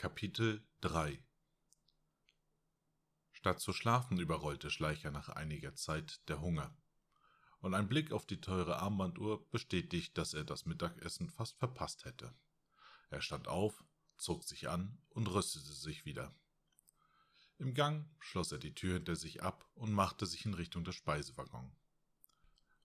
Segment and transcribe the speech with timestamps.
[0.00, 1.20] Kapitel 3
[3.32, 6.72] Statt zu schlafen überrollte Schleicher nach einiger Zeit der Hunger.
[7.58, 12.32] Und ein Blick auf die teure Armbanduhr bestätigt, dass er das Mittagessen fast verpasst hätte.
[13.10, 13.82] Er stand auf,
[14.18, 16.32] zog sich an und rüstete sich wieder.
[17.58, 20.94] Im Gang schloss er die Tür hinter sich ab und machte sich in Richtung des
[20.94, 21.74] Speisewaggons.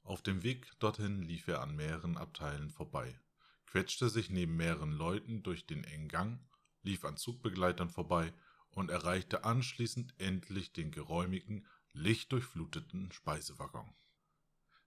[0.01, 3.19] Auf dem Weg dorthin lief er an mehreren Abteilen vorbei,
[3.67, 6.39] quetschte sich neben mehreren Leuten durch den engen Gang
[6.83, 8.33] lief an Zugbegleitern vorbei
[8.69, 13.93] und erreichte anschließend endlich den geräumigen, lichtdurchfluteten Speisewaggon.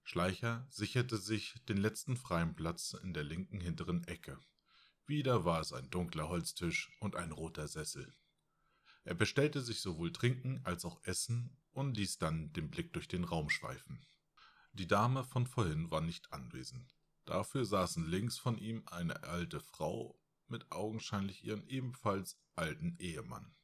[0.02, 4.38] Schleicher sicherte sich den letzten freien Platz in der linken hinteren Ecke.
[5.06, 8.12] Wieder war es ein dunkler Holztisch und ein roter Sessel.
[9.04, 13.24] Er bestellte sich sowohl Trinken als auch Essen und ließ dann den Blick durch den
[13.24, 14.04] Raum schweifen.
[14.72, 16.96] Die Dame von vorhin war nicht anwesend.
[17.24, 23.54] Dafür saßen links von ihm eine alte Frau mit augenscheinlich ihren ebenfalls alten Ehemann.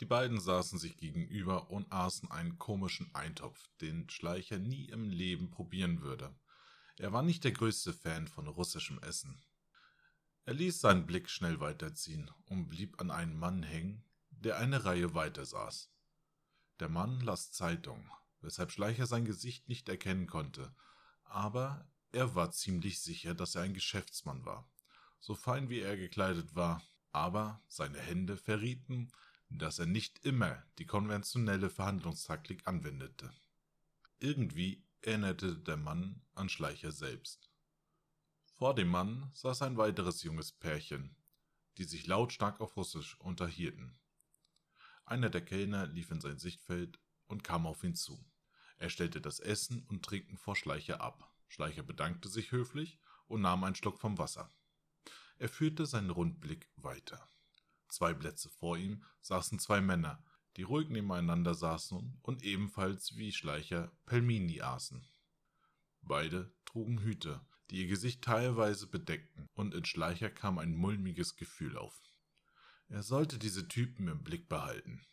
[0.00, 5.50] Die beiden saßen sich gegenüber und aßen einen komischen Eintopf, den Schleicher nie im Leben
[5.50, 6.34] probieren würde.
[6.98, 9.42] Er war nicht der größte Fan von russischem Essen.
[10.44, 15.14] Er ließ seinen Blick schnell weiterziehen und blieb an einem Mann hängen, der eine Reihe
[15.14, 15.90] weiter saß.
[16.78, 18.08] Der Mann las Zeitung,
[18.40, 20.74] weshalb Schleicher sein Gesicht nicht erkennen konnte,
[21.24, 24.68] aber er war ziemlich sicher, dass er ein Geschäftsmann war
[25.20, 29.10] so fein wie er gekleidet war, aber seine Hände verrieten,
[29.50, 33.32] dass er nicht immer die konventionelle Verhandlungstaktik anwendete.
[34.18, 37.50] Irgendwie erinnerte der Mann an Schleicher selbst.
[38.44, 41.16] Vor dem Mann saß ein weiteres junges Pärchen,
[41.78, 43.96] die sich lautstark auf Russisch unterhielten.
[45.04, 48.22] Einer der Kellner lief in sein Sichtfeld und kam auf ihn zu.
[48.76, 51.32] Er stellte das Essen und Trinken vor Schleicher ab.
[51.48, 54.50] Schleicher bedankte sich höflich und nahm einen Schluck vom Wasser.
[55.38, 57.30] Er führte seinen Rundblick weiter.
[57.88, 60.22] Zwei Plätze vor ihm saßen zwei Männer,
[60.56, 65.06] die ruhig nebeneinander saßen und ebenfalls wie Schleicher Pelmini aßen.
[66.02, 67.40] Beide trugen Hüte,
[67.70, 72.02] die ihr Gesicht teilweise bedeckten, und in Schleicher kam ein mulmiges Gefühl auf.
[72.88, 75.06] Er sollte diese Typen im Blick behalten.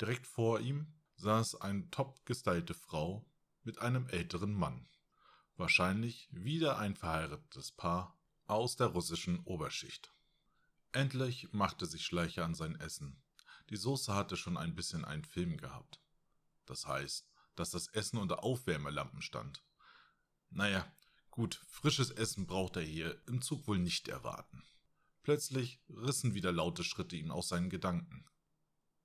[0.00, 3.24] Direkt vor ihm saß eine top gestylte Frau
[3.62, 4.88] mit einem älteren Mann.
[5.56, 10.12] Wahrscheinlich wieder ein verheiratetes Paar aus der russischen Oberschicht.
[10.92, 13.22] Endlich machte sich Schleicher an sein Essen.
[13.68, 16.00] Die Soße hatte schon ein bisschen einen Film gehabt.
[16.64, 19.62] Das heißt, dass das Essen unter Aufwärmelampen stand.
[20.50, 20.90] Naja,
[21.30, 24.64] gut, frisches Essen braucht er hier im Zug wohl nicht erwarten.
[25.22, 28.24] Plötzlich rissen wieder laute Schritte ihn aus seinen Gedanken.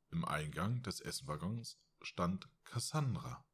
[0.10, 3.46] Im Eingang des Essenwaggons stand Cassandra.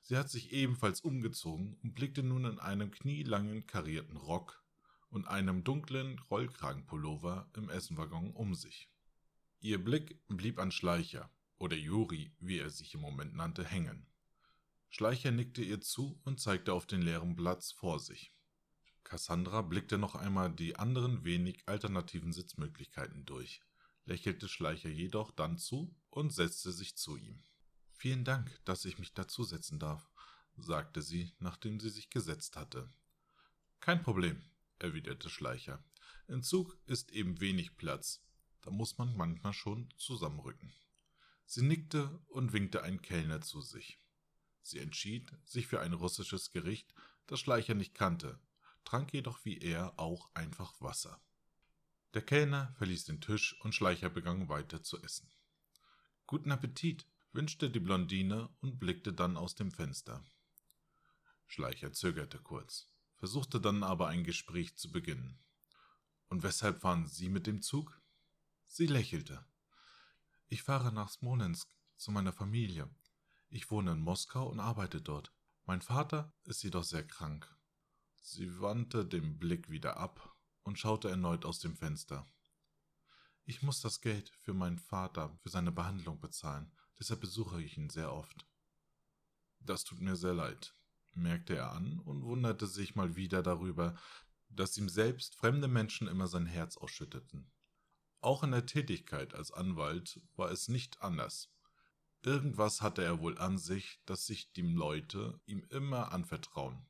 [0.00, 4.61] Sie hat sich ebenfalls umgezogen und blickte nun in einem knielangen karierten Rock
[5.12, 8.90] und einem dunklen Rollkragenpullover im Essenwaggon um sich.
[9.60, 14.06] Ihr Blick blieb an Schleicher, oder Juri, wie er sich im Moment nannte, hängen.
[14.88, 18.32] Schleicher nickte ihr zu und zeigte auf den leeren Platz vor sich.
[19.04, 23.60] Cassandra blickte noch einmal die anderen wenig alternativen Sitzmöglichkeiten durch,
[24.06, 27.44] lächelte Schleicher jedoch dann zu und setzte sich zu ihm.
[27.92, 30.10] Vielen Dank, dass ich mich dazusetzen darf,
[30.56, 32.90] sagte sie, nachdem sie sich gesetzt hatte.
[33.80, 34.42] Kein Problem,
[34.82, 35.82] erwiderte Schleicher.
[36.28, 38.22] Im Zug ist eben wenig Platz.
[38.62, 40.72] Da muss man manchmal schon zusammenrücken.
[41.46, 44.00] Sie nickte und winkte einen Kellner zu sich.
[44.62, 46.94] Sie entschied sich für ein russisches Gericht,
[47.26, 48.38] das Schleicher nicht kannte,
[48.84, 51.20] trank jedoch wie er auch einfach Wasser.
[52.14, 55.28] Der Kellner verließ den Tisch und Schleicher begann weiter zu essen.
[56.26, 60.24] Guten Appetit, wünschte die Blondine und blickte dann aus dem Fenster.
[61.46, 62.91] Schleicher zögerte kurz
[63.22, 65.38] versuchte dann aber ein Gespräch zu beginnen.
[66.26, 68.02] Und weshalb fahren Sie mit dem Zug?
[68.66, 69.46] Sie lächelte.
[70.48, 72.92] Ich fahre nach Smolensk zu meiner Familie.
[73.48, 75.32] Ich wohne in Moskau und arbeite dort.
[75.66, 77.46] Mein Vater ist jedoch sehr krank.
[78.20, 82.26] Sie wandte den Blick wieder ab und schaute erneut aus dem Fenster.
[83.44, 87.88] Ich muss das Geld für meinen Vater für seine Behandlung bezahlen, deshalb besuche ich ihn
[87.88, 88.48] sehr oft.
[89.60, 90.74] Das tut mir sehr leid,
[91.14, 93.94] merkte er an und wunderte sich mal wieder darüber,
[94.48, 97.50] dass ihm selbst fremde Menschen immer sein Herz ausschütteten.
[98.20, 101.50] Auch in der Tätigkeit als Anwalt war es nicht anders.
[102.22, 106.86] Irgendwas hatte er wohl an sich, dass sich die Leute ihm immer anvertrauen.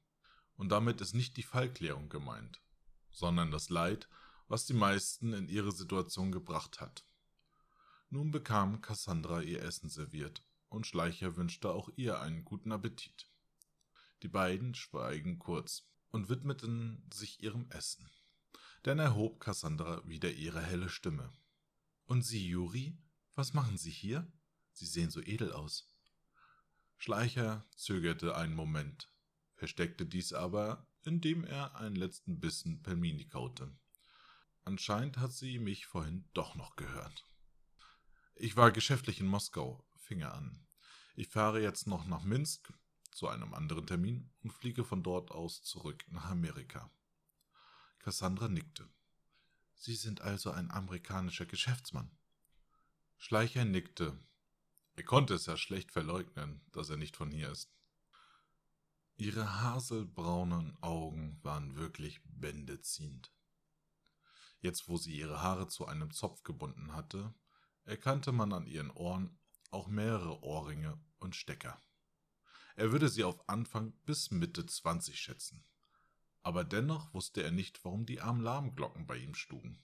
[0.57, 2.61] Und damit ist nicht die Fallklärung gemeint,
[3.11, 4.09] sondern das Leid,
[4.49, 7.05] was die meisten in ihre Situation gebracht hat.
[8.11, 13.32] Nun bekam Cassandra ihr Essen serviert, und Schleicher wünschte auch ihr einen guten Appetit.
[14.23, 18.09] Die beiden schweigen kurz und widmeten sich ihrem Essen.
[18.85, 21.33] Dann erhob Cassandra wieder ihre helle Stimme.
[22.07, 22.97] Und Sie, Juri,
[23.35, 24.31] was machen Sie hier?
[24.73, 25.93] Sie sehen so edel aus.
[26.99, 29.13] Schleicher zögerte einen Moment,
[29.55, 33.77] versteckte dies aber, indem er einen letzten Bissen Pelmini kaute.
[34.65, 37.27] Anscheinend hat sie mich vorhin doch noch gehört.
[38.37, 40.65] Ich war geschäftlich in Moskau, fing er an.
[41.17, 42.73] Ich fahre jetzt noch nach Minsk
[43.13, 46.91] zu einem anderen Termin und fliege von dort aus zurück nach Amerika.
[47.99, 48.89] Cassandra nickte.
[49.75, 52.11] Sie sind also ein amerikanischer Geschäftsmann.
[53.19, 54.19] Schleicher nickte.
[54.95, 57.73] Er konnte es ja schlecht verleugnen, dass er nicht von hier ist.
[59.17, 63.33] Ihre haselbraunen Augen waren wirklich bändeziehend.
[64.61, 67.35] Jetzt, wo sie ihre Haare zu einem Zopf gebunden hatte,
[67.85, 69.39] erkannte man an ihren Ohren
[69.71, 71.81] auch mehrere Ohrringe und Stecker.
[72.77, 75.65] Er würde sie auf Anfang bis Mitte 20 schätzen.
[76.43, 79.83] Aber dennoch wusste er nicht, warum die Alarmglocken bei ihm schlugen.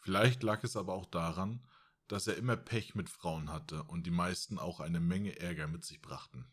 [0.00, 1.66] Vielleicht lag es aber auch daran,
[2.08, 5.84] dass er immer Pech mit Frauen hatte und die meisten auch eine Menge Ärger mit
[5.84, 6.52] sich brachten.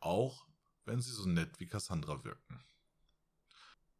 [0.00, 0.46] Auch
[0.84, 2.62] wenn sie so nett wie Cassandra wirkten.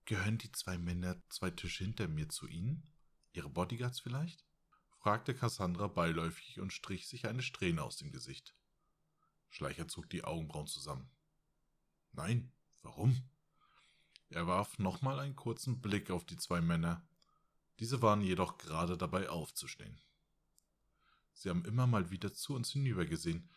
[0.05, 2.91] Gehören die zwei Männer zwei Tische hinter mir zu Ihnen?
[3.33, 4.45] Ihre Bodyguards vielleicht?
[4.99, 8.55] fragte Cassandra beiläufig und strich sich eine Strähne aus dem Gesicht.
[9.55, 11.09] Schleicher zog die Augenbrauen zusammen.
[12.13, 12.53] Nein,
[12.83, 13.17] warum?
[14.31, 17.07] Er warf nochmal einen kurzen Blick auf die zwei Männer.
[17.79, 20.01] Diese waren jedoch gerade dabei aufzustehen.
[21.33, 23.49] Sie haben immer mal wieder zu uns hinübergesehen.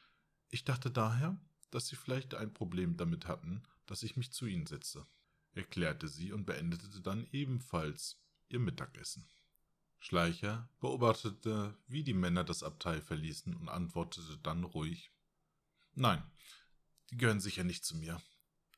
[0.50, 1.40] Ich dachte daher,
[1.72, 5.08] dass Sie vielleicht ein Problem damit hatten, dass ich mich zu Ihnen setze
[5.58, 8.18] erklärte sie und beendete dann ebenfalls
[8.48, 9.28] ihr Mittagessen.
[10.00, 15.12] Schleicher beobachtete, wie die Männer das Abteil verließen und antwortete dann ruhig
[16.00, 16.22] Nein,
[17.10, 18.22] die gehören sicher nicht zu mir.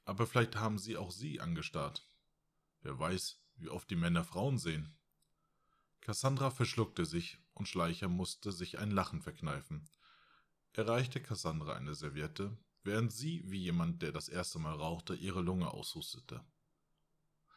[0.05, 2.07] Aber vielleicht haben sie auch sie angestarrt.
[2.79, 4.97] Wer weiß, wie oft die Männer Frauen sehen.
[5.99, 9.89] Cassandra verschluckte sich und Schleicher musste sich ein Lachen verkneifen.
[10.71, 15.41] Er reichte Cassandra eine Serviette, während sie, wie jemand, der das erste Mal rauchte, ihre
[15.41, 16.41] Lunge aushustete.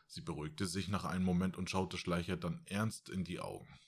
[0.08, 3.78] Sie beruhigte sich nach einem Moment und schaute Schleicher dann ernst in die Augen.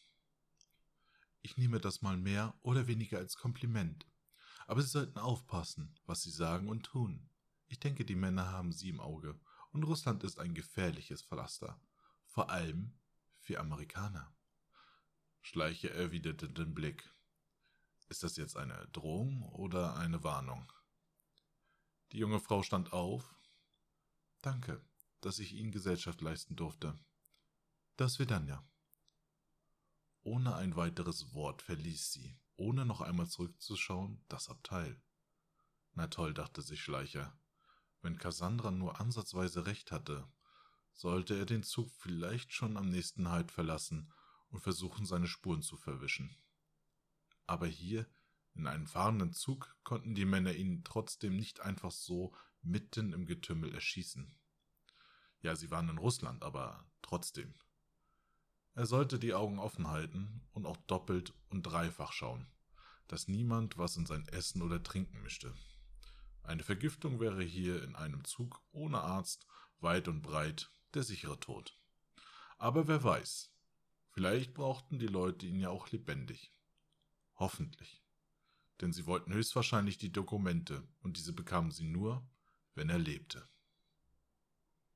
[1.42, 4.06] Ich nehme das mal mehr oder weniger als Kompliment.
[4.66, 7.28] Aber Sie sollten aufpassen, was Sie sagen und tun.
[7.66, 9.38] Ich denke, die Männer haben Sie im Auge,
[9.72, 11.80] und Russland ist ein gefährliches Pflaster.
[12.26, 12.92] Vor allem
[13.40, 14.34] für Amerikaner.
[15.40, 17.12] Schleicher erwiderte den Blick.
[18.08, 20.72] Ist das jetzt eine Drohung oder eine Warnung?
[22.12, 23.34] Die junge Frau stand auf.
[24.40, 24.80] Danke,
[25.20, 26.98] dass ich ihnen Gesellschaft leisten durfte.
[27.96, 28.64] Das wird dann ja.
[30.22, 35.00] Ohne ein weiteres Wort verließ sie, ohne noch einmal zurückzuschauen, das Abteil.
[35.92, 37.38] Na toll, dachte sich Schleicher.
[38.02, 40.28] Wenn Cassandra nur ansatzweise recht hatte,
[40.92, 44.12] sollte er den Zug vielleicht schon am nächsten Halt verlassen
[44.50, 46.36] und versuchen, seine Spuren zu verwischen.
[47.46, 48.06] Aber hier,
[48.54, 53.74] in einem fahrenden Zug, konnten die Männer ihn trotzdem nicht einfach so mitten im Getümmel
[53.74, 54.38] erschießen.
[55.40, 57.54] Ja, sie waren in Russland, aber trotzdem.
[58.76, 62.48] Er sollte die Augen offen halten und auch doppelt und dreifach schauen,
[63.06, 65.54] dass niemand was in sein Essen oder Trinken mischte.
[66.42, 69.46] Eine Vergiftung wäre hier in einem Zug ohne Arzt
[69.78, 71.78] weit und breit der sichere Tod.
[72.58, 73.52] Aber wer weiß,
[74.10, 76.52] vielleicht brauchten die Leute ihn ja auch lebendig.
[77.36, 78.02] Hoffentlich.
[78.80, 82.26] Denn sie wollten höchstwahrscheinlich die Dokumente, und diese bekamen sie nur,
[82.74, 83.48] wenn er lebte.